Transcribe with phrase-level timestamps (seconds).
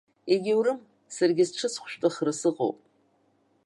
[0.33, 0.79] Егьоурым,
[1.15, 2.77] саргьы сҽысхәышәтәыхра сыҟоуп.